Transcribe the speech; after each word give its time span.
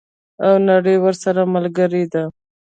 او 0.45 0.53
نړۍ 0.69 0.95
ورسره 1.01 1.41
ملګرې 1.53 2.03
ده. 2.13 2.23